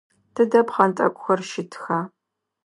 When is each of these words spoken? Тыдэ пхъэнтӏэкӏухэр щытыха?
Тыдэ 0.33 0.59
пхъэнтӏэкӏухэр 0.67 1.39
щытыха? 1.49 1.99